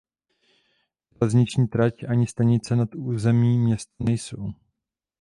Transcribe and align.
Železniční 1.19 1.67
trať 1.67 2.03
ani 2.09 2.27
stanice 2.27 2.75
na 2.75 2.85
území 2.95 3.57
města 3.59 3.91
nejsou. 3.99 4.53